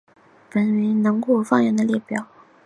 [0.49, 2.25] 本表是蒙古语方言的列表。